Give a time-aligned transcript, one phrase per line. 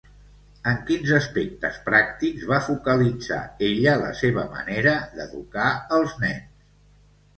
[0.69, 6.69] En quins aspectes pràctics va focalitzar ella la seva manera d'educar els nens?